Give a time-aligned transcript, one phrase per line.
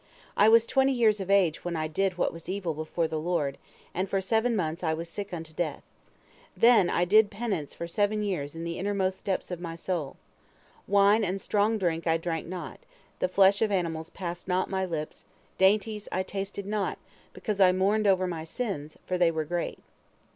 [0.35, 3.59] I was twenty years of age when I did what was evil before the Lord,
[3.93, 5.83] and for seven months I was sick unto death.
[6.57, 10.17] Then I did penance for seven years in the innermost depths of my soul.
[10.87, 12.79] Wine and strong drink I drank not,
[13.19, 15.25] the flesh of animals passed not my lips,
[15.59, 16.97] dainties I tasted not,
[17.31, 19.77] because I mourned over my sins, for they were great."